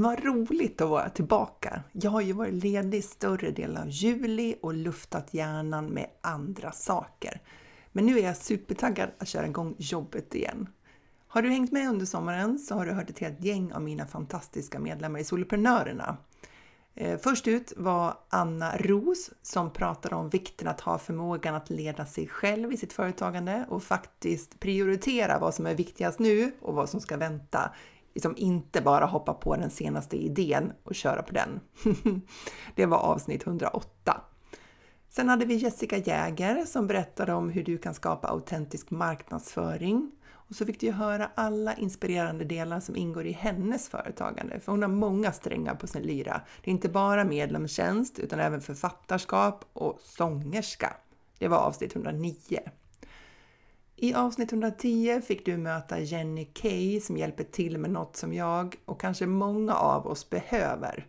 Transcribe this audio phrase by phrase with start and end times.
[0.00, 1.82] Vad roligt att vara tillbaka!
[1.92, 7.40] Jag har ju varit ledig större delen av juli och luftat hjärnan med andra saker.
[7.92, 10.68] Men nu är jag supertaggad att köra igång jobbet igen.
[11.28, 14.06] Har du hängt med under sommaren så har du hört ett helt gäng av mina
[14.06, 16.16] fantastiska medlemmar i Soloprenörerna.
[16.94, 22.06] Eh, först ut var Anna Ros som pratade om vikten att ha förmågan att leda
[22.06, 26.88] sig själv i sitt företagande och faktiskt prioritera vad som är viktigast nu och vad
[26.88, 27.72] som ska vänta
[28.18, 31.60] liksom inte bara hoppa på den senaste idén och köra på den.
[32.74, 34.20] det var avsnitt 108.
[35.08, 40.10] Sen hade vi Jessica Jäger som berättade om hur du kan skapa autentisk marknadsföring.
[40.30, 44.82] Och så fick du höra alla inspirerande delar som ingår i hennes företagande, för hon
[44.82, 46.40] har många strängar på sin lyra.
[46.64, 50.96] Det är inte bara medlemstjänst utan även författarskap och sångerska.
[51.38, 52.34] Det var avsnitt 109.
[54.00, 58.76] I avsnitt 110 fick du möta Jenny Kay som hjälper till med något som jag
[58.84, 61.06] och kanske många av oss behöver.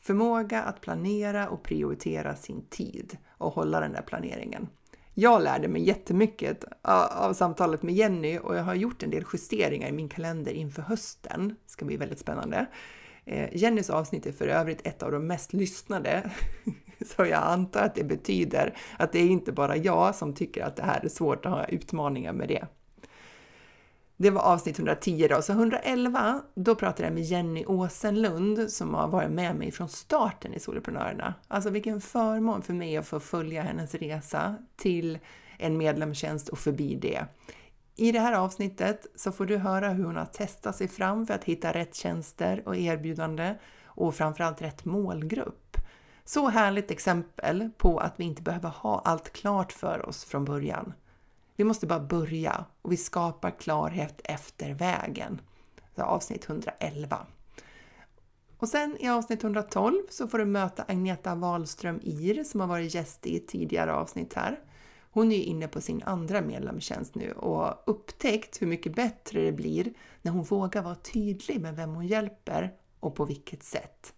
[0.00, 4.68] Förmåga att planera och prioritera sin tid och hålla den där planeringen.
[5.14, 9.88] Jag lärde mig jättemycket av samtalet med Jenny och jag har gjort en del justeringar
[9.88, 11.48] i min kalender inför hösten.
[11.48, 12.66] Det ska bli väldigt spännande.
[13.28, 16.30] Eh, Jennys avsnitt är för övrigt ett av de mest lyssnade
[17.06, 20.76] Så jag antar att det betyder att det är inte bara jag som tycker att
[20.76, 22.66] det här är svårt att ha utmaningar med det.
[24.16, 29.08] Det var avsnitt 110 då, så 111 då pratade jag med Jenny Åsenlund som har
[29.08, 31.34] varit med mig från starten i Soloprenörerna.
[31.48, 35.18] Alltså vilken förmån för mig att få följa hennes resa till
[35.58, 37.26] en medlemstjänst och förbi det.
[38.00, 41.34] I det här avsnittet så får du höra hur hon har testat sig fram för
[41.34, 43.54] att hitta rätt tjänster och erbjudande
[43.84, 45.76] och framförallt rätt målgrupp.
[46.24, 50.92] Så härligt exempel på att vi inte behöver ha allt klart för oss från början.
[51.56, 55.40] Vi måste bara börja och vi skapar klarhet efter vägen.
[55.96, 57.26] Så avsnitt 111.
[58.58, 62.94] Och sen i avsnitt 112 så får du möta Agneta Wahlström Ir som har varit
[62.94, 64.60] gäst i ett tidigare avsnitt här.
[65.10, 69.42] Hon är ju inne på sin andra medlemstjänst nu och har upptäckt hur mycket bättre
[69.42, 69.92] det blir
[70.22, 74.14] när hon vågar vara tydlig med vem hon hjälper och på vilket sätt.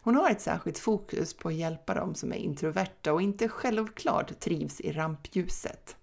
[0.00, 4.40] Hon har ett särskilt fokus på att hjälpa dem som är introverta och inte självklart
[4.40, 5.96] trivs i rampljuset.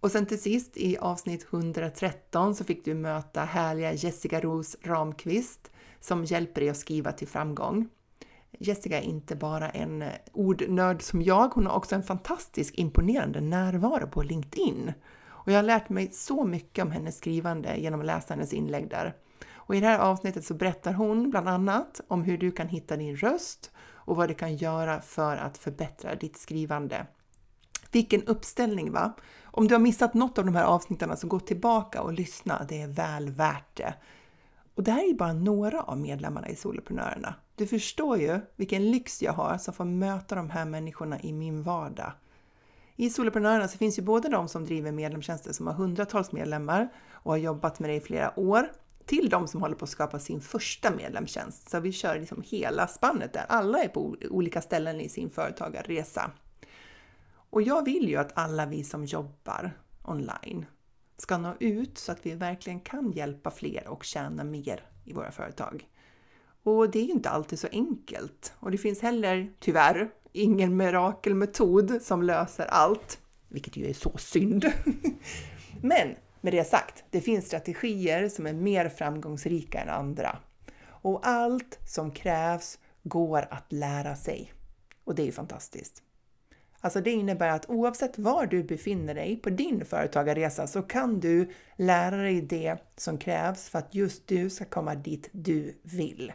[0.00, 5.70] Och sen till sist i avsnitt 113 så fick du möta härliga Jessica Rose Ramqvist
[6.00, 7.88] som hjälper dig att skriva till framgång.
[8.58, 13.40] Jessica är inte bara en eh, ordnörd som jag, hon har också en fantastisk imponerande
[13.40, 14.92] närvaro på LinkedIn.
[15.26, 18.90] Och jag har lärt mig så mycket om hennes skrivande genom att läsa hennes inlägg
[18.90, 19.14] där.
[19.54, 22.96] Och i det här avsnittet så berättar hon bland annat om hur du kan hitta
[22.96, 27.06] din röst och vad du kan göra för att förbättra ditt skrivande.
[27.92, 29.12] Vilken uppställning va!
[29.44, 32.82] Om du har missat något av de här avsnitten så gå tillbaka och lyssna, det
[32.82, 33.94] är väl värt det.
[34.74, 37.34] Och det här är bara några av medlemmarna i Soloprenörerna.
[37.54, 41.62] Du förstår ju vilken lyx jag har som får möta de här människorna i min
[41.62, 42.12] vardag.
[42.96, 47.32] I Soloprenörerna så finns ju både de som driver medlemstjänster som har hundratals medlemmar och
[47.32, 48.72] har jobbat med det i flera år
[49.06, 51.70] till de som håller på att skapa sin första medlemstjänst.
[51.70, 53.44] Så vi kör liksom hela spannet där.
[53.48, 56.30] Alla är på olika ställen i sin företagarresa.
[57.50, 60.66] Och jag vill ju att alla vi som jobbar online
[61.16, 65.30] ska nå ut så att vi verkligen kan hjälpa fler och tjäna mer i våra
[65.30, 65.88] företag.
[66.62, 68.52] Och det är ju inte alltid så enkelt.
[68.58, 74.64] Och det finns heller, tyvärr, ingen mirakelmetod som löser allt, vilket ju är så synd.
[75.82, 80.38] Men med det sagt, det finns strategier som är mer framgångsrika än andra.
[80.86, 84.52] Och allt som krävs går att lära sig.
[85.04, 86.02] Och det är ju fantastiskt.
[86.84, 91.50] Alltså det innebär att oavsett var du befinner dig på din företagarresa så kan du
[91.76, 96.32] lära dig det som krävs för att just du ska komma dit du vill.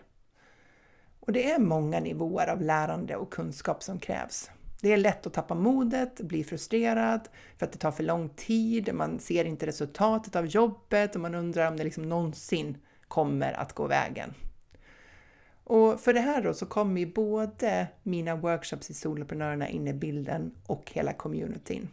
[1.19, 4.51] Och det är många nivåer av lärande och kunskap som krävs.
[4.81, 8.93] Det är lätt att tappa modet, bli frustrerad för att det tar för lång tid,
[8.93, 13.73] man ser inte resultatet av jobbet och man undrar om det liksom någonsin kommer att
[13.73, 14.33] gå vägen.
[15.69, 19.93] Och för det här då så kommer ju både mina workshops i Soloprenörerna in i
[19.93, 21.89] bilden och hela communityn.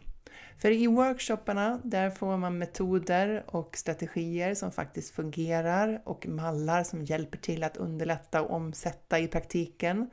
[0.57, 7.03] För i workshopparna, där får man metoder och strategier som faktiskt fungerar och mallar som
[7.03, 10.09] hjälper till att underlätta och omsätta i praktiken.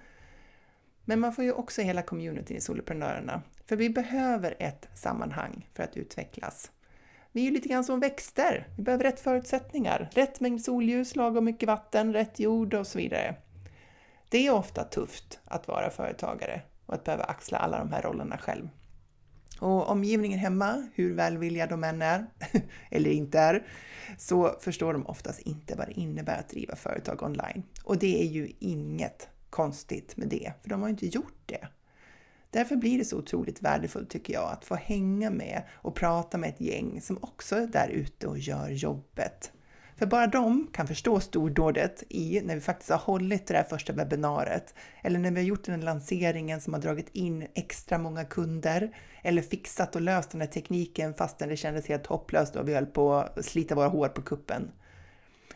[1.05, 3.43] Men man får ju också hela communityn i Soloprenörerna.
[3.67, 6.71] För vi behöver ett sammanhang för att utvecklas.
[7.33, 8.69] Vi är ju lite grann som växter.
[8.77, 13.35] Vi behöver rätt förutsättningar, rätt mängd solljus, lagom mycket vatten, rätt jord och så vidare.
[14.35, 18.39] Det är ofta tufft att vara företagare och att behöva axla alla de här rollerna
[18.39, 18.69] själv.
[19.61, 22.27] Och omgivningen hemma, hur välvilliga de än är,
[22.91, 23.67] eller inte är,
[24.19, 27.63] så förstår de oftast inte vad det innebär att driva företag online.
[27.85, 31.69] Och det är ju inget konstigt med det, för de har ju inte gjort det.
[32.51, 36.51] Därför blir det så otroligt värdefullt tycker jag att få hänga med och prata med
[36.51, 39.53] ett gäng som också är där ute och gör jobbet.
[39.97, 43.93] För bara de kan förstå stordådet i när vi faktiskt har hållit det där första
[43.93, 48.97] webbinariet eller när vi har gjort den lanseringen som har dragit in extra många kunder
[49.23, 52.87] eller fixat och löst den här tekniken fastän det kändes helt hopplöst och vi höll
[52.87, 54.71] på att slita våra hår på kuppen.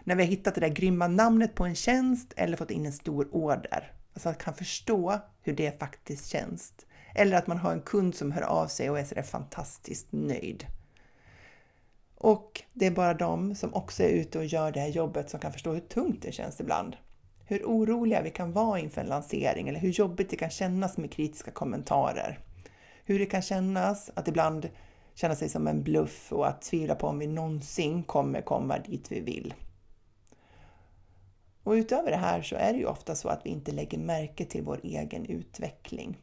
[0.05, 2.93] När vi har hittat det där grymma namnet på en tjänst eller fått in en
[2.93, 3.93] stor order.
[4.15, 6.73] Alltså att kan förstå hur det faktiskt känns.
[7.15, 10.67] Eller att man har en kund som hör av sig och är sådär fantastiskt nöjd.
[12.21, 15.41] Och det är bara de som också är ute och gör det här jobbet som
[15.41, 16.97] kan förstå hur tungt det känns ibland.
[17.45, 21.13] Hur oroliga vi kan vara inför en lansering eller hur jobbigt det kan kännas med
[21.13, 22.39] kritiska kommentarer.
[23.05, 24.69] Hur det kan kännas att ibland
[25.15, 29.13] känna sig som en bluff och att tvivla på om vi någonsin kommer komma dit
[29.13, 29.55] vi vill.
[31.63, 34.45] Och utöver det här så är det ju ofta så att vi inte lägger märke
[34.45, 36.19] till vår egen utveckling.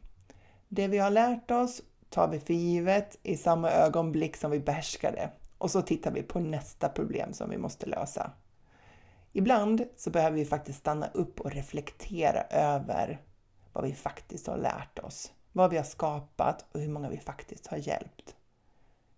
[0.68, 5.12] Det vi har lärt oss tar vi för givet i samma ögonblick som vi behärskar
[5.12, 8.30] det och så tittar vi på nästa problem som vi måste lösa.
[9.32, 13.20] Ibland så behöver vi faktiskt stanna upp och reflektera över
[13.72, 17.66] vad vi faktiskt har lärt oss, vad vi har skapat och hur många vi faktiskt
[17.66, 18.36] har hjälpt.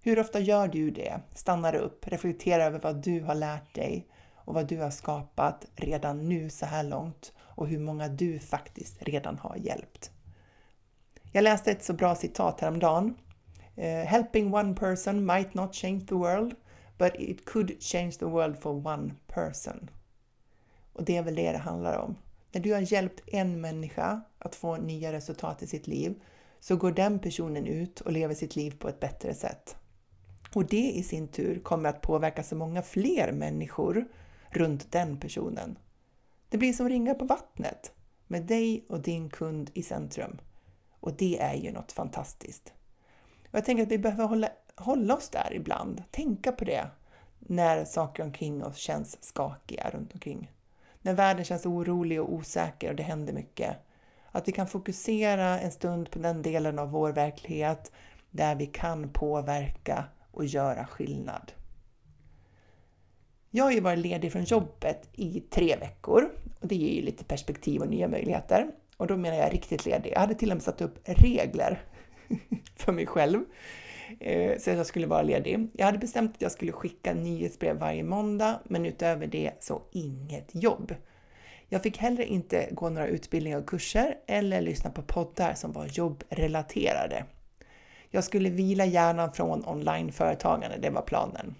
[0.00, 1.20] Hur ofta gör du det?
[1.35, 6.29] Stannar upp, reflekterar över vad du har lärt dig och vad du har skapat redan
[6.29, 10.11] nu så här långt och hur många du faktiskt redan har hjälpt.
[11.32, 13.14] Jag läste ett så bra citat häromdagen
[13.78, 16.54] Uh, helping one person might not change the world,
[16.98, 19.90] but it could change the world for one person.
[20.92, 22.16] Och det är väl det det handlar om.
[22.52, 26.20] När du har hjälpt en människa att få nya resultat i sitt liv
[26.60, 29.76] så går den personen ut och lever sitt liv på ett bättre sätt.
[30.54, 34.08] Och det i sin tur kommer att påverka så många fler människor
[34.50, 35.78] runt den personen.
[36.48, 37.92] Det blir som ringar på vattnet
[38.26, 40.38] med dig och din kund i centrum.
[41.00, 42.72] Och det är ju något fantastiskt.
[43.50, 46.86] Och jag tänker att vi behöver hålla, hålla oss där ibland, tänka på det
[47.38, 50.52] när saker omkring oss känns skakiga runt omkring.
[51.02, 53.76] När världen känns orolig och osäker och det händer mycket.
[54.32, 57.92] Att vi kan fokusera en stund på den delen av vår verklighet
[58.30, 61.52] där vi kan påverka och göra skillnad.
[63.50, 66.30] Jag har ju varit ledig från jobbet i tre veckor
[66.60, 68.70] och det ger ju lite perspektiv och nya möjligheter.
[68.96, 70.12] Och då menar jag riktigt ledig.
[70.12, 71.82] Jag hade till och med satt upp regler
[72.76, 73.44] för mig själv.
[74.20, 75.69] Eh, så att jag skulle vara ledig.
[75.72, 80.50] Jag hade bestämt att jag skulle skicka nyhetsbrev varje måndag, men utöver det så inget
[80.54, 80.94] jobb.
[81.69, 85.86] Jag fick heller inte gå några utbildningar och kurser eller lyssna på poddar som var
[85.86, 87.25] jobbrelaterade.
[88.10, 91.54] Jag skulle vila hjärnan från onlineföretagande, det var planen.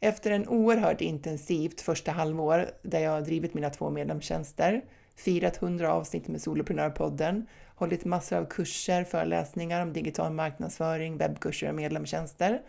[0.00, 4.84] Efter en oerhört intensivt första halvår där jag drivit mina två medlemstjänster,
[5.16, 11.74] firat 100 avsnitt med Soloprenörpodden hållit massor av kurser, föreläsningar om digital marknadsföring, webbkurser och
[11.74, 12.62] medlemstjänster.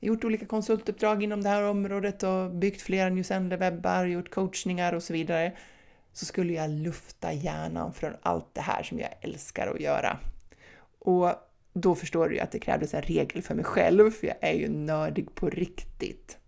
[0.00, 5.12] Gjort olika konsultuppdrag inom det här området och byggt flera newsender-webbar, gjort coachningar och så
[5.12, 5.52] vidare.
[6.12, 10.18] Så skulle jag lufta hjärnan från allt det här som jag älskar att göra.
[10.98, 11.32] Och
[11.72, 14.52] då förstår du ju att det krävdes en regel för mig själv, för jag är
[14.52, 16.38] ju nördig på riktigt.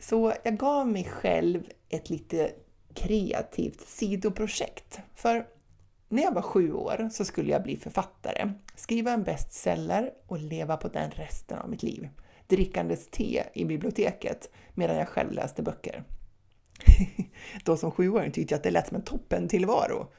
[0.00, 2.52] Så jag gav mig själv ett lite
[2.94, 5.00] kreativt sidoprojekt.
[5.14, 5.46] För
[6.08, 10.76] när jag var sju år så skulle jag bli författare, skriva en bestseller och leva
[10.76, 12.08] på den resten av mitt liv.
[12.46, 16.04] Drickandes te i biblioteket medan jag själv läste böcker.
[17.64, 20.12] Då som sjuåring tyckte jag att det lät som en toppen tillvaro.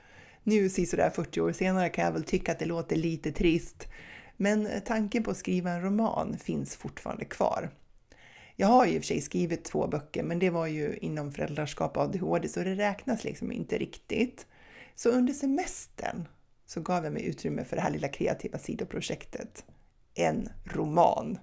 [0.43, 3.87] Nu sådär 40 år senare kan jag väl tycka att det låter lite trist,
[4.37, 7.69] men tanken på att skriva en roman finns fortfarande kvar.
[8.55, 11.31] Jag har ju i och för sig skrivit två böcker, men det var ju inom
[11.31, 14.45] föräldraskap och ADHD, så det räknas liksom inte riktigt.
[15.01, 16.27] Så under semestern
[16.65, 19.65] så gav jag mig utrymme för det här lilla kreativa sidoprojektet.
[20.13, 21.39] En roman.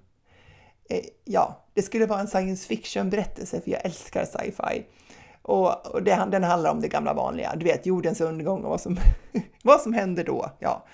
[0.90, 4.86] Eh, ja, det skulle vara en science fiction-berättelse för jag älskar sci-fi.
[5.42, 8.80] Och, och det, den handlar om det gamla vanliga, du vet jordens undergång och vad
[8.80, 8.96] som,
[9.62, 10.50] vad som händer då.
[10.58, 10.86] Ja.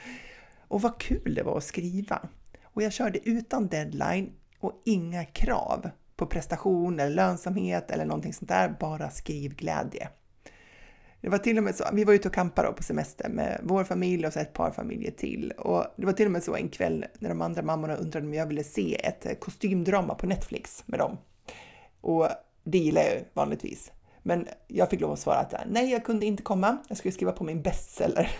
[0.68, 2.28] Och vad kul det var att skriva.
[2.64, 8.48] Och jag körde utan deadline och inga krav på prestation eller lönsamhet eller någonting sånt
[8.48, 10.08] där, bara skrivglädje.
[11.22, 13.84] Det var till och med så, vi var ute och campade på semester med vår
[13.84, 15.52] familj och så ett par familjer till.
[15.58, 18.34] Och det var till och med så en kväll när de andra mammorna undrade om
[18.34, 21.18] jag ville se ett eh, kostymdrama på Netflix med dem.
[22.00, 22.28] Och
[22.64, 23.92] det gillar jag ju vanligtvis.
[24.22, 26.78] Men jag fick lov att svara att eh, nej, jag kunde inte komma.
[26.88, 28.30] Jag skulle skriva på min bestseller.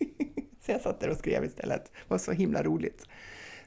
[0.66, 1.84] så jag satt där och skrev istället.
[1.84, 3.06] Det var så himla roligt.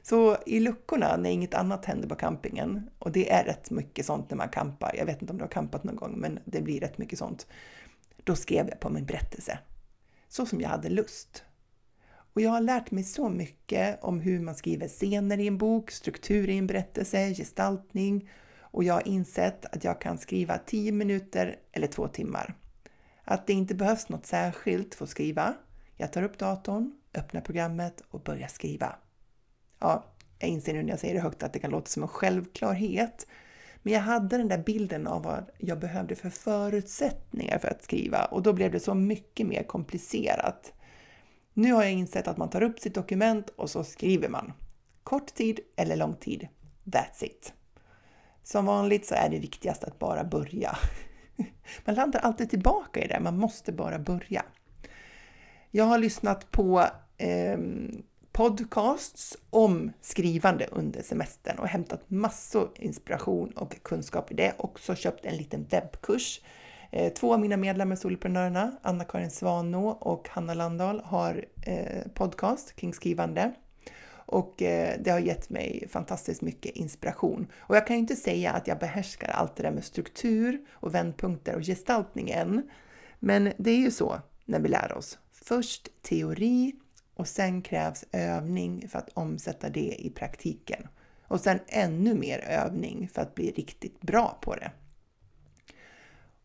[0.02, 4.30] Så i luckorna när inget annat händer på campingen, och det är rätt mycket sånt
[4.30, 6.80] när man campar, jag vet inte om du har campat någon gång, men det blir
[6.80, 7.46] rätt mycket sånt.
[8.24, 9.58] Då skrev jag på min berättelse,
[10.28, 11.44] så som jag hade lust.
[12.34, 15.90] Och jag har lärt mig så mycket om hur man skriver scener i en bok,
[15.90, 18.30] struktur i en berättelse, gestaltning
[18.74, 22.54] och jag har insett att jag kan skriva 10 minuter eller 2 timmar.
[23.24, 25.54] Att det inte behövs något särskilt för att skriva.
[25.96, 28.96] Jag tar upp datorn, öppnar programmet och börjar skriva.
[29.78, 30.04] Ja,
[30.38, 33.26] jag inser nu när jag säger det högt att det kan låta som en självklarhet.
[33.84, 38.24] Men jag hade den där bilden av vad jag behövde för förutsättningar för att skriva
[38.24, 40.72] och då blev det så mycket mer komplicerat.
[41.52, 44.52] Nu har jag insett att man tar upp sitt dokument och så skriver man.
[45.02, 46.48] Kort tid eller lång tid.
[46.84, 47.52] That's it.
[48.42, 50.78] Som vanligt så är det viktigast att bara börja.
[51.84, 54.44] Man landar alltid tillbaka i det, man måste bara börja.
[55.70, 56.84] Jag har lyssnat på
[57.16, 57.58] eh,
[58.34, 64.54] podcasts om skrivande under semestern och hämtat massor inspiration och kunskap i det.
[64.56, 66.40] Också köpt en liten webbkurs.
[66.90, 72.94] Eh, två av mina medlemmar, Soloprenörerna, Anna-Karin Svanå och Hanna Landahl, har eh, podcast kring
[72.94, 73.52] skrivande
[74.14, 77.46] och eh, det har gett mig fantastiskt mycket inspiration.
[77.58, 80.94] Och jag kan ju inte säga att jag behärskar allt det där med struktur och
[80.94, 82.70] vändpunkter och gestaltning än.
[83.18, 85.18] Men det är ju så när vi lär oss.
[85.32, 86.72] Först teori
[87.14, 90.88] och sen krävs övning för att omsätta det i praktiken.
[91.28, 94.70] Och sen ännu mer övning för att bli riktigt bra på det.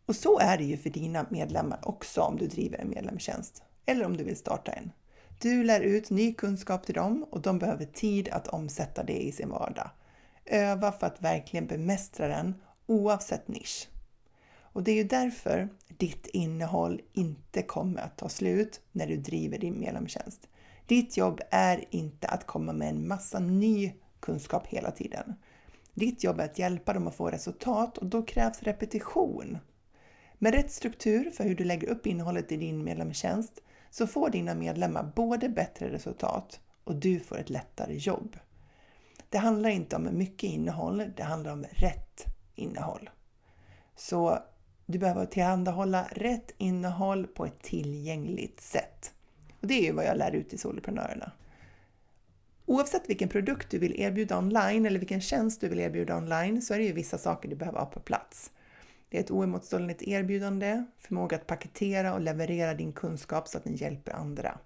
[0.05, 4.05] Och så är det ju för dina medlemmar också om du driver en medlemstjänst eller
[4.05, 4.91] om du vill starta en.
[5.41, 9.31] Du lär ut ny kunskap till dem och de behöver tid att omsätta det i
[9.31, 9.89] sin vardag.
[10.45, 13.87] Öva för att verkligen bemästra den oavsett nisch.
[14.59, 19.57] Och det är ju därför ditt innehåll inte kommer att ta slut när du driver
[19.57, 20.47] din medlemstjänst.
[20.89, 25.35] Ditt jobb är inte att komma med en massa ny kunskap hela tiden.
[25.93, 29.57] Ditt jobb är att hjälpa dem att få resultat och då krävs repetition.
[30.37, 34.55] Med rätt struktur för hur du lägger upp innehållet i din medlemstjänst så får dina
[34.55, 38.37] medlemmar både bättre resultat och du får ett lättare jobb.
[39.29, 43.09] Det handlar inte om mycket innehåll, det handlar om rätt innehåll.
[43.95, 44.39] Så
[44.85, 49.13] du behöver tillhandahålla rätt innehåll på ett tillgängligt sätt.
[49.61, 51.31] Och Det är ju vad jag lär ut till soloprenörerna.
[52.65, 56.73] Oavsett vilken produkt du vill erbjuda online eller vilken tjänst du vill erbjuda online så
[56.73, 58.51] är det ju vissa saker du behöver ha på plats.
[59.09, 63.75] Det är ett oemotståndligt erbjudande, förmåga att paketera och leverera din kunskap så att den
[63.75, 64.59] hjälper andra.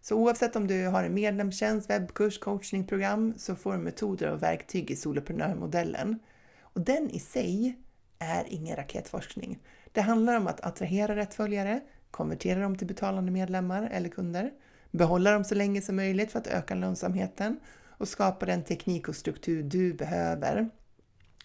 [0.00, 4.90] Så oavsett om du har en medlemstjänst, webbkurs, coachningprogram så får du metoder och verktyg
[4.90, 6.18] i soloprenörmodellen.
[6.60, 7.76] Och den i sig
[8.18, 9.58] är ingen raketforskning.
[9.92, 11.80] Det handlar om att attrahera rätt följare,
[12.16, 14.52] konvertera dem till betalande medlemmar eller kunder,
[14.90, 17.60] behålla dem så länge som möjligt för att öka lönsamheten
[17.98, 20.70] och skapa den teknik och struktur du behöver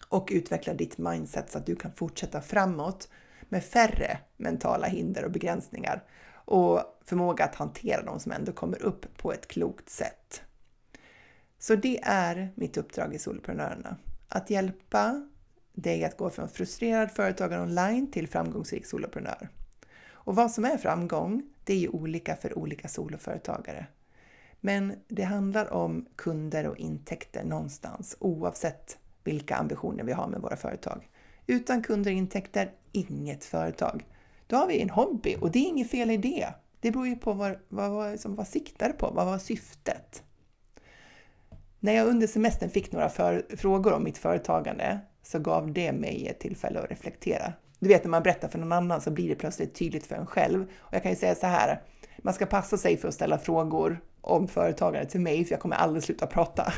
[0.09, 3.09] och utveckla ditt mindset så att du kan fortsätta framåt
[3.49, 9.17] med färre mentala hinder och begränsningar och förmåga att hantera dem som ändå kommer upp
[9.17, 10.41] på ett klokt sätt.
[11.59, 13.95] Så det är mitt uppdrag i Soloprenörerna.
[14.27, 15.27] Att hjälpa
[15.73, 19.49] dig att gå från frustrerad företagare online till framgångsrik soloprenör.
[20.23, 23.85] Och vad som är framgång, det är ju olika för olika soloföretagare.
[24.59, 30.55] Men det handlar om kunder och intäkter någonstans oavsett vilka ambitioner vi har med våra
[30.55, 31.09] företag.
[31.47, 34.05] Utan kunder och intäkter, inget företag.
[34.47, 36.47] Då har vi en hobby och det är inget fel i det.
[36.79, 40.23] Det beror ju på vad, vad, vad, som vad siktar på, vad var syftet?
[41.79, 46.27] När jag under semestern fick några för, frågor om mitt företagande så gav det mig
[46.27, 47.53] ett tillfälle att reflektera.
[47.81, 50.25] Du vet när man berättar för någon annan så blir det plötsligt tydligt för en
[50.25, 50.65] själv.
[50.79, 51.81] Och jag kan ju säga så här,
[52.17, 55.75] man ska passa sig för att ställa frågor om företagande till mig för jag kommer
[55.75, 56.73] aldrig sluta prata.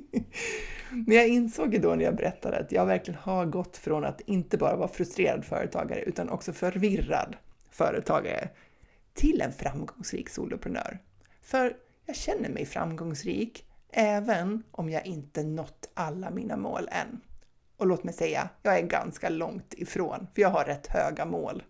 [0.90, 4.20] Men jag insåg ju då när jag berättade att jag verkligen har gått från att
[4.20, 7.36] inte bara vara frustrerad företagare utan också förvirrad
[7.70, 8.48] företagare
[9.14, 10.98] till en framgångsrik soloprenör.
[11.42, 17.20] För jag känner mig framgångsrik även om jag inte nått alla mina mål än.
[17.78, 21.62] Och låt mig säga, jag är ganska långt ifrån, för jag har rätt höga mål.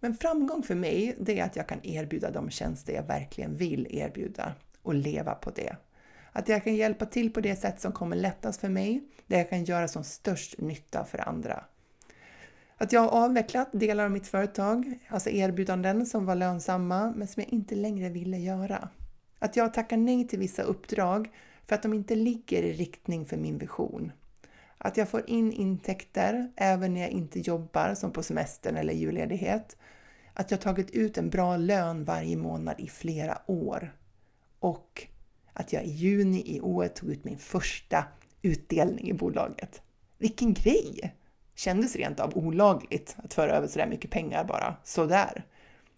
[0.00, 3.86] Men framgång för mig, det är att jag kan erbjuda de tjänster jag verkligen vill
[3.90, 5.76] erbjuda och leva på det
[6.32, 9.50] att jag kan hjälpa till på det sätt som kommer lättast för mig, där jag
[9.50, 11.64] kan göra som störst nytta för andra.
[12.76, 17.42] Att jag har avvecklat delar av mitt företag, alltså erbjudanden som var lönsamma men som
[17.42, 18.88] jag inte längre ville göra.
[19.38, 21.30] Att jag tackar nej till vissa uppdrag
[21.66, 24.12] för att de inte ligger i riktning för min vision.
[24.84, 29.76] Att jag får in intäkter även när jag inte jobbar, som på semestern eller julledighet.
[30.34, 33.96] Att jag tagit ut en bra lön varje månad i flera år.
[34.58, 35.06] Och
[35.52, 38.04] att jag i juni i år tog ut min första
[38.42, 39.82] utdelning i bolaget.
[40.18, 41.16] Vilken grej!
[41.54, 45.44] Kändes rent av olagligt att föra över sådär mycket pengar bara sådär.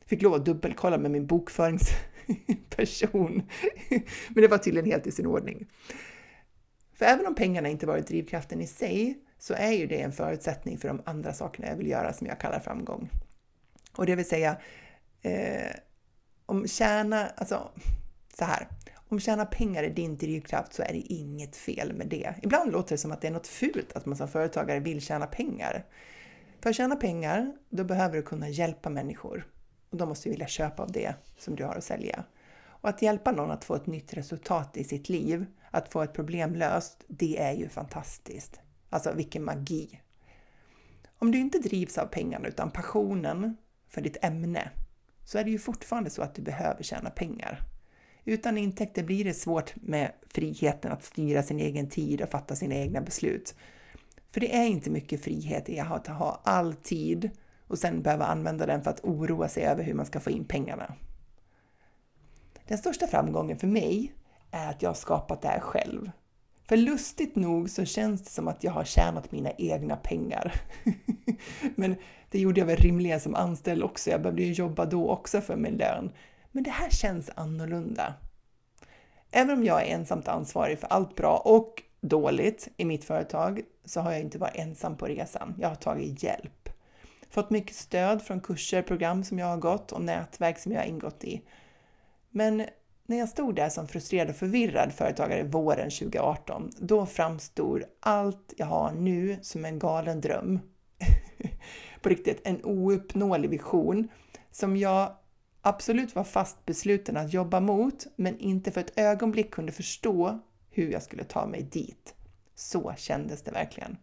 [0.06, 3.42] Fick lov att dubbelkolla med min bokföringsperson.
[4.28, 5.66] Men det var tydligen helt i sin ordning.
[7.04, 10.78] För även om pengarna inte varit drivkraften i sig så är ju det en förutsättning
[10.78, 13.10] för de andra sakerna jag vill göra som jag kallar framgång.
[13.96, 14.56] Och det vill säga,
[15.22, 15.70] eh,
[16.46, 17.70] om tjäna, alltså
[18.38, 18.68] så här,
[19.08, 22.34] om tjäna pengar är din drivkraft så är det inget fel med det.
[22.42, 25.26] Ibland låter det som att det är något fult att man som företagare vill tjäna
[25.26, 25.84] pengar.
[26.60, 29.46] För att tjäna pengar, då behöver du kunna hjälpa människor.
[29.90, 32.24] Och de måste vilja köpa av det som du har att sälja.
[32.84, 36.12] Och att hjälpa någon att få ett nytt resultat i sitt liv, att få ett
[36.12, 38.60] problem löst, det är ju fantastiskt.
[38.90, 40.00] Alltså vilken magi!
[41.18, 43.56] Om du inte drivs av pengarna utan passionen
[43.88, 44.70] för ditt ämne,
[45.24, 47.60] så är det ju fortfarande så att du behöver tjäna pengar.
[48.24, 52.74] Utan intäkter blir det svårt med friheten att styra sin egen tid och fatta sina
[52.74, 53.54] egna beslut.
[54.32, 57.30] För det är inte mycket frihet i att ha all tid
[57.66, 60.44] och sen behöva använda den för att oroa sig över hur man ska få in
[60.44, 60.94] pengarna.
[62.68, 64.12] Den största framgången för mig
[64.50, 66.10] är att jag har skapat det här själv.
[66.68, 70.60] För lustigt nog så känns det som att jag har tjänat mina egna pengar.
[71.74, 71.96] Men
[72.30, 74.10] det gjorde jag väl rimligen som anställd också.
[74.10, 76.12] Jag behövde ju jobba då också för min lön.
[76.52, 78.14] Men det här känns annorlunda.
[79.30, 84.00] Även om jag är ensamt ansvarig för allt bra och dåligt i mitt företag så
[84.00, 85.54] har jag inte varit ensam på resan.
[85.60, 86.68] Jag har tagit hjälp.
[87.30, 90.86] Fått mycket stöd från kurser, program som jag har gått och nätverk som jag har
[90.86, 91.42] ingått i.
[92.36, 92.66] Men
[93.06, 98.66] när jag stod där som frustrerad och förvirrad företagare våren 2018, då framstod allt jag
[98.66, 100.60] har nu som en galen dröm.
[102.02, 104.08] På riktigt, en ouppnåelig vision
[104.50, 105.16] som jag
[105.62, 110.90] absolut var fast besluten att jobba mot, men inte för ett ögonblick kunde förstå hur
[110.90, 112.14] jag skulle ta mig dit.
[112.54, 113.96] Så kändes det verkligen.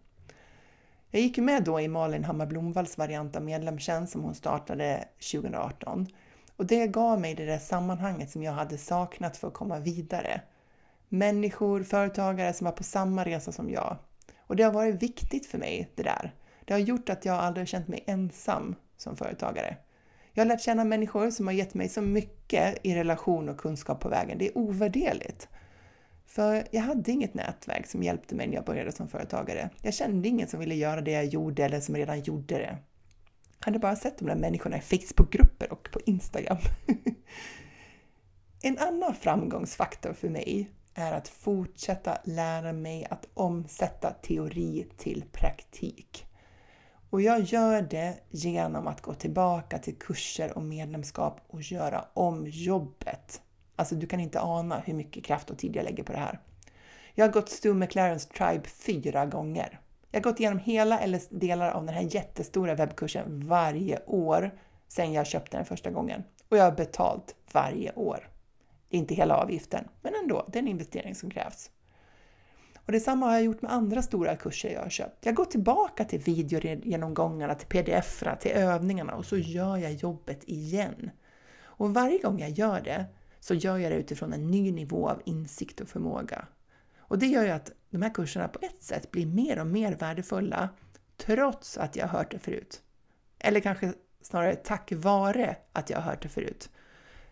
[1.09, 6.07] Jag gick med då i Malin Hammar Blomvalls variant av medlemstjänst som hon startade 2018
[6.61, 10.41] och det gav mig det där sammanhanget som jag hade saknat för att komma vidare.
[11.09, 13.97] Människor, företagare som var på samma resa som jag.
[14.47, 16.35] Och det har varit viktigt för mig, det där.
[16.65, 19.77] Det har gjort att jag aldrig känt mig ensam som företagare.
[20.33, 23.99] Jag har lärt känna människor som har gett mig så mycket i relation och kunskap
[23.99, 24.37] på vägen.
[24.37, 25.47] Det är ovärderligt.
[26.25, 29.69] För jag hade inget nätverk som hjälpte mig när jag började som företagare.
[29.81, 32.77] Jag kände ingen som ville göra det jag gjorde eller som redan gjorde det.
[33.61, 36.57] Jag hade bara sett de där människorna i Facebookgrupper och på Instagram.
[38.61, 46.25] en annan framgångsfaktor för mig är att fortsätta lära mig att omsätta teori till praktik.
[47.09, 52.47] Och jag gör det genom att gå tillbaka till kurser och medlemskap och göra om
[52.47, 53.41] jobbet.
[53.75, 56.39] Alltså du kan inte ana hur mycket kraft och tid jag lägger på det här.
[57.13, 59.79] Jag har gått Stu McLarens Tribe fyra gånger.
[60.11, 64.51] Jag har gått igenom hela eller delar av den här jättestora webbkursen varje år
[64.87, 66.23] sedan jag köpte den första gången.
[66.49, 68.29] Och jag har betalt varje år.
[68.89, 71.71] Inte hela avgiften, men ändå, det är en investering som krävs.
[72.85, 75.25] Och detsamma har jag gjort med andra stora kurser jag har köpt.
[75.25, 81.11] Jag går tillbaka till videogenomgångarna, till pdf-erna, till övningarna och så gör jag jobbet igen.
[81.61, 83.05] Och varje gång jag gör det
[83.39, 86.45] så gör jag det utifrån en ny nivå av insikt och förmåga.
[87.11, 89.95] Och det gör ju att de här kurserna på ett sätt blir mer och mer
[89.95, 90.69] värdefulla
[91.17, 92.81] trots att jag har hört det förut.
[93.39, 96.69] Eller kanske snarare tack vare att jag har hört det förut.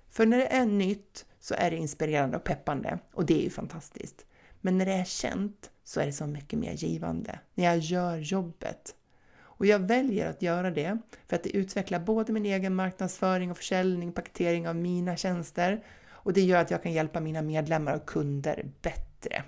[0.10, 3.50] För när det är nytt så är det inspirerande och peppande och det är ju
[3.50, 4.26] fantastiskt.
[4.62, 7.40] Men när det är känt så är det så mycket mer givande.
[7.54, 8.96] När jag gör jobbet.
[9.40, 13.58] Och jag väljer att göra det för att det utvecklar både min egen marknadsföring och
[13.58, 18.06] försäljning, paketering av mina tjänster och det gör att jag kan hjälpa mina medlemmar och
[18.06, 19.44] kunder bättre.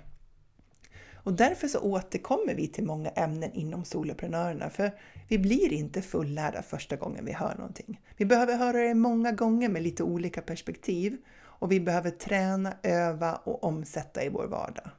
[1.24, 4.92] Och därför så återkommer vi till många ämnen inom soloprenörerna, för
[5.28, 8.00] vi blir inte fullärda första gången vi hör någonting.
[8.16, 13.34] Vi behöver höra det många gånger med lite olika perspektiv och vi behöver träna, öva
[13.34, 14.90] och omsätta i vår vardag.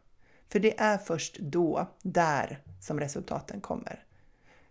[0.50, 4.04] För det är först då, där, som resultaten kommer.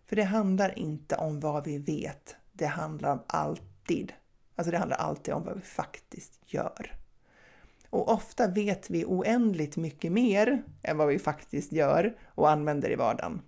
[0.06, 4.12] För det handlar inte om vad vi vet, det handlar om alltid.
[4.56, 7.01] Alltså det handlar alltid om vad vi faktiskt gör.
[7.92, 12.94] Och ofta vet vi oändligt mycket mer än vad vi faktiskt gör och använder i
[12.94, 13.42] vardagen.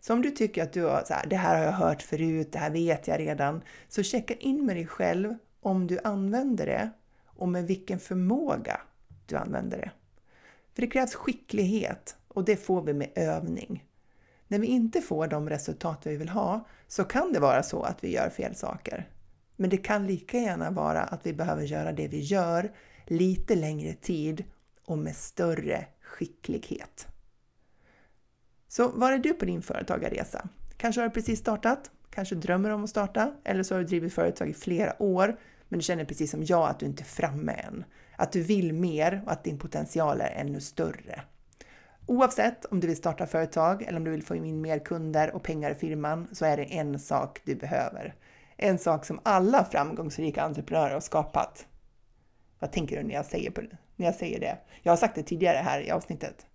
[0.00, 2.52] Så om du tycker att du har så här, det här har jag hört förut,
[2.52, 6.90] det här vet jag redan, så checka in med dig själv om du använder det
[7.26, 8.80] och med vilken förmåga
[9.26, 9.90] du använder det.
[10.74, 13.84] För det krävs skicklighet och det får vi med övning.
[14.48, 18.04] När vi inte får de resultat vi vill ha så kan det vara så att
[18.04, 19.08] vi gör fel saker.
[19.56, 22.72] Men det kan lika gärna vara att vi behöver göra det vi gör
[23.06, 24.44] lite längre tid
[24.86, 27.06] och med större skicklighet.
[28.68, 30.48] Så var är du på din företagarresa?
[30.76, 34.14] Kanske har du precis startat, kanske drömmer om att starta eller så har du drivit
[34.14, 35.36] företag i flera år
[35.68, 37.84] men du känner precis som jag att du inte är framme än.
[38.16, 41.22] Att du vill mer och att din potential är ännu större.
[42.06, 45.42] Oavsett om du vill starta företag eller om du vill få in mer kunder och
[45.42, 48.14] pengar i firman så är det en sak du behöver.
[48.56, 51.66] En sak som alla framgångsrika entreprenörer har skapat.
[52.64, 53.62] Vad tänker du när jag säger, på?
[53.96, 54.58] När jag säger det?
[54.82, 56.46] Jag har sagt det tidigare här i avsnittet.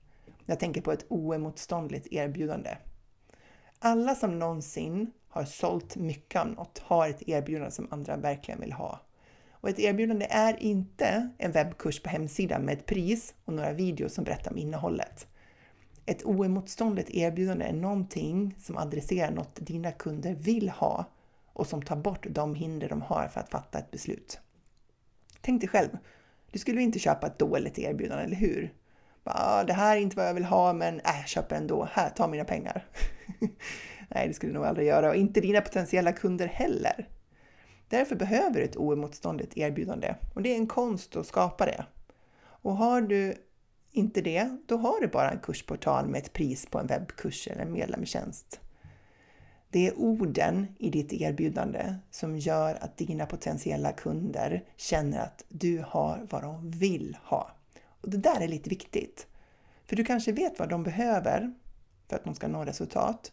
[0.45, 2.69] Jag tänker på ett oemotståndligt erbjudande.
[3.79, 8.73] Alla som någonsin har sålt mycket av något har ett erbjudande som andra verkligen vill
[8.73, 8.99] ha.
[9.51, 14.13] Och ett erbjudande är inte en webbkurs på hemsidan med ett pris och några videos
[14.13, 15.27] som berättar om innehållet.
[16.05, 21.05] Ett oemotståndligt erbjudande är någonting som adresserar något dina kunder vill ha
[21.53, 24.39] och som tar bort de hinder de har för att fatta ett beslut.
[25.41, 25.89] Tänk dig själv,
[26.51, 28.73] du skulle inte köpa ett dåligt erbjudande, eller hur?
[29.23, 31.87] Bara, ah, det här är inte vad jag vill ha, men äh, jag köper ändå.
[31.91, 32.85] Här, ta mina pengar.
[34.09, 37.07] Nej, det skulle du nog aldrig göra och inte dina potentiella kunder heller.
[37.89, 41.85] Därför behöver du ett oemotståndligt erbjudande och det är en konst att skapa det.
[42.39, 43.33] Och har du
[43.91, 47.61] inte det, då har du bara en kursportal med ett pris på en webbkurs eller
[47.61, 48.61] en medlemstjänst.
[49.71, 55.83] Det är orden i ditt erbjudande som gör att dina potentiella kunder känner att du
[55.87, 57.51] har vad de vill ha.
[58.01, 59.27] Och Det där är lite viktigt.
[59.85, 61.53] För du kanske vet vad de behöver
[62.07, 63.31] för att de ska nå resultat.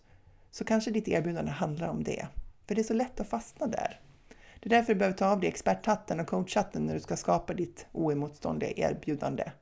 [0.51, 2.27] Så kanske ditt erbjudande handlar om det.
[2.67, 4.01] För det är så lätt att fastna där.
[4.61, 7.55] Det är därför du behöver ta av dig experthatten och coachhatten när du ska skapa
[7.55, 9.53] ditt oemotståndliga erbjudande.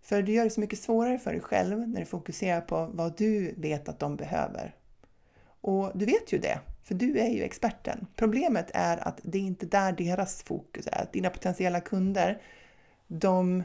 [0.00, 3.16] För du gör det så mycket svårare för dig själv när du fokuserar på vad
[3.16, 4.74] du vet att de behöver.
[5.62, 8.06] Och du vet ju det, för du är ju experten.
[8.16, 11.08] Problemet är att det är inte där deras fokus är.
[11.12, 12.42] Dina potentiella kunder,
[13.06, 13.62] de,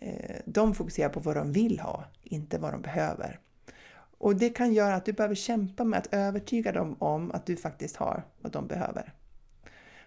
[0.00, 3.40] eh, de fokuserar på vad de vill ha, inte vad de behöver.
[4.18, 7.56] Och det kan göra att du behöver kämpa med att övertyga dem om att du
[7.56, 9.12] faktiskt har vad de behöver.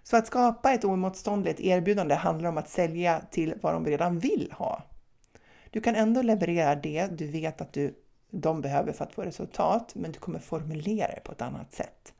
[0.03, 4.53] Så att skapa ett oemotståndligt erbjudande handlar om att sälja till vad de redan vill
[4.57, 4.83] ha.
[5.71, 7.93] Du kan ändå leverera det du vet att du,
[8.29, 12.13] de behöver för att få resultat, men du kommer formulera det på ett annat sätt.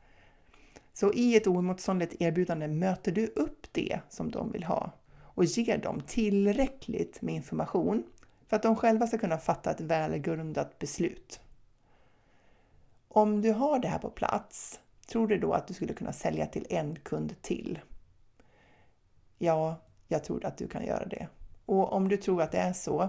[0.92, 5.78] Så i ett oemotståndligt erbjudande möter du upp det som de vill ha och ger
[5.78, 8.04] dem tillräckligt med information
[8.46, 11.40] för att de själva ska kunna fatta ett välgrundat beslut.
[13.08, 16.46] Om du har det här på plats, tror du då att du skulle kunna sälja
[16.46, 17.78] till en kund till?
[19.38, 19.76] Ja,
[20.08, 21.28] jag tror att du kan göra det.
[21.66, 23.08] Och om du tror att det är så,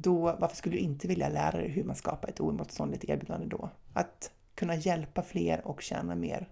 [0.00, 3.70] då varför skulle du inte vilja lära dig hur man skapar ett oemotståndligt erbjudande då?
[3.92, 6.48] Att kunna hjälpa fler och tjäna mer.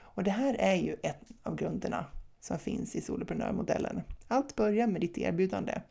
[0.00, 2.06] Och det här är ju ett av grunderna
[2.40, 4.02] som finns i soloprenörmodellen.
[4.28, 5.82] Allt börjar med ditt erbjudande.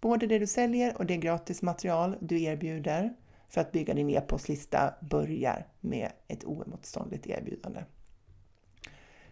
[0.00, 3.14] Både det du säljer och det gratismaterial du erbjuder
[3.48, 7.80] för att bygga din e-postlista börjar med ett oemotståndligt erbjudande.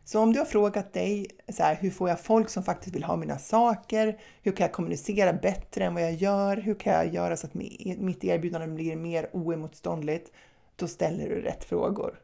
[0.05, 3.05] Så om du har frågat dig så här, hur får jag folk som faktiskt vill
[3.05, 4.21] ha mina saker?
[4.43, 6.57] Hur kan jag kommunicera bättre än vad jag gör?
[6.57, 10.33] Hur kan jag göra så att mitt erbjudande blir mer oemotståndligt?
[10.77, 12.21] Då ställer du rätt frågor.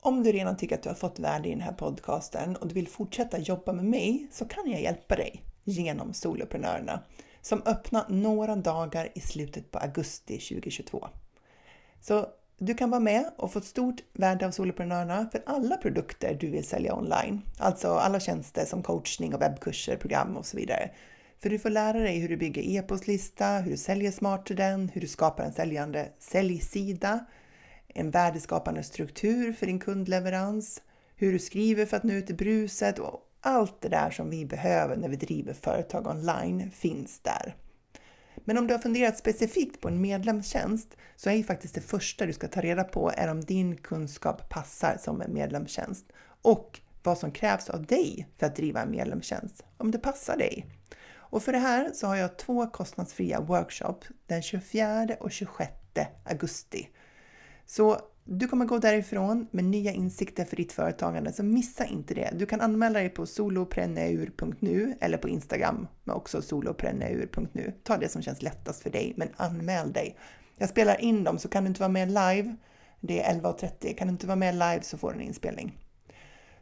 [0.00, 2.74] Om du redan tycker att du har fått värde i den här podcasten och du
[2.74, 7.02] vill fortsätta jobba med mig så kan jag hjälpa dig genom Soloprenörerna
[7.40, 11.08] som öppnar några dagar i slutet på augusti 2022.
[12.00, 12.26] Så
[12.62, 16.50] du kan vara med och få ett stort värde av soloprenörerna för alla produkter du
[16.50, 17.42] vill sälja online.
[17.58, 20.90] Alltså alla tjänster som coachning och webbkurser, program och så vidare.
[21.42, 24.88] För du får lära dig hur du bygger e-postlista, hur du säljer smart till den,
[24.88, 27.24] hur du skapar en säljande säljsida,
[27.88, 30.82] en värdeskapande struktur för din kundleverans,
[31.16, 34.46] hur du skriver för att nå ut i bruset och allt det där som vi
[34.46, 37.54] behöver när vi driver företag online finns där.
[38.44, 42.26] Men om du har funderat specifikt på en medlemstjänst så är ju faktiskt det första
[42.26, 46.12] du ska ta reda på är om din kunskap passar som en medlemstjänst
[46.42, 50.66] och vad som krävs av dig för att driva en medlemstjänst, om det passar dig.
[51.12, 55.72] Och för det här så har jag två kostnadsfria workshops den 24 och 26
[56.24, 56.88] augusti.
[57.66, 62.30] Så du kommer gå därifrån med nya insikter för ditt företagande, så missa inte det.
[62.34, 67.74] Du kan anmäla dig på solopreneur.nu eller på Instagram med också solopreneur.nu.
[67.82, 70.16] Ta det som känns lättast för dig, men anmäl dig.
[70.56, 72.56] Jag spelar in dem, så kan du inte vara med live,
[73.00, 75.78] det är 11.30, kan du inte vara med live så får du en inspelning.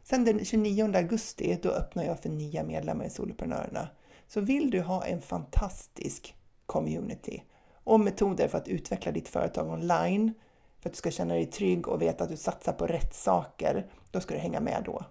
[0.03, 3.87] Sen den 29 augusti, då öppnar jag för nya medlemmar i Soloprenörerna.
[4.27, 7.43] Så vill du ha en fantastisk community
[7.83, 10.33] och metoder för att utveckla ditt företag online,
[10.81, 13.91] för att du ska känna dig trygg och veta att du satsar på rätt saker,
[14.11, 15.05] då ska du hänga med då.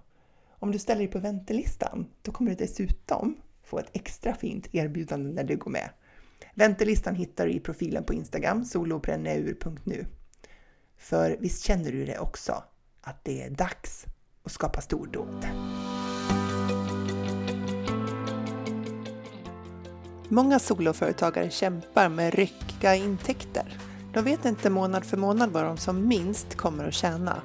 [0.51, 5.31] Om du ställer dig på väntelistan, då kommer du dessutom få ett extra fint erbjudande
[5.31, 5.91] när du går med.
[6.55, 10.07] Väntelistan hittar du i profilen på Instagram, solopreneur.nu.
[10.97, 12.63] För visst känner du det också,
[13.01, 14.05] att det är dags
[14.43, 15.47] att skapa stordåd.
[20.29, 23.88] Många soloföretagare kämpar med ryckiga intäkter.
[24.13, 27.43] De vet inte månad för månad vad de som minst kommer att tjäna.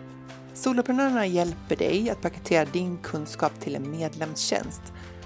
[0.54, 4.82] Soloprenörerna hjälper dig att paketera din kunskap till en medlemstjänst.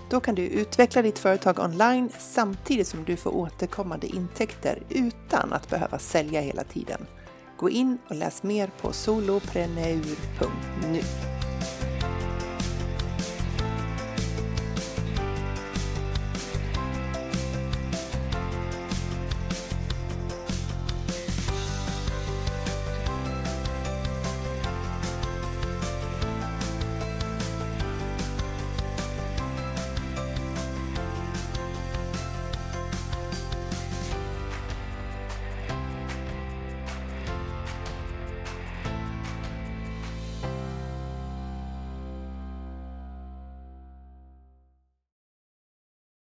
[0.09, 5.69] Då kan du utveckla ditt företag online samtidigt som du får återkommande intäkter utan att
[5.69, 7.05] behöva sälja hela tiden.
[7.57, 11.01] Gå in och läs mer på solopreneur.nu.